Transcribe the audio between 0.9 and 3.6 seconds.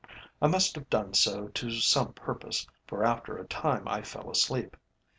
so to some purpose, for after a